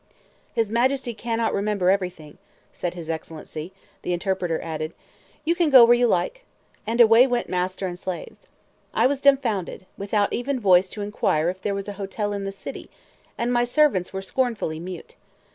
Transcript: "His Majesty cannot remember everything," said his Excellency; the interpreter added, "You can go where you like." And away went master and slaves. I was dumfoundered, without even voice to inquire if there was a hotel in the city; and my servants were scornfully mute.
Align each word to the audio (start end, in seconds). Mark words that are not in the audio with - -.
"His 0.55 0.71
Majesty 0.71 1.13
cannot 1.13 1.53
remember 1.53 1.91
everything," 1.91 2.39
said 2.71 2.95
his 2.95 3.07
Excellency; 3.07 3.71
the 4.01 4.13
interpreter 4.13 4.59
added, 4.59 4.95
"You 5.45 5.53
can 5.53 5.69
go 5.69 5.85
where 5.85 5.93
you 5.93 6.07
like." 6.07 6.43
And 6.87 6.99
away 6.99 7.27
went 7.27 7.49
master 7.49 7.85
and 7.85 7.99
slaves. 7.99 8.47
I 8.95 9.05
was 9.05 9.21
dumfoundered, 9.21 9.85
without 9.99 10.33
even 10.33 10.59
voice 10.59 10.89
to 10.89 11.03
inquire 11.03 11.49
if 11.51 11.61
there 11.61 11.75
was 11.75 11.87
a 11.87 11.93
hotel 12.01 12.33
in 12.33 12.45
the 12.45 12.51
city; 12.51 12.89
and 13.37 13.53
my 13.53 13.63
servants 13.63 14.11
were 14.11 14.23
scornfully 14.23 14.79
mute. 14.79 15.17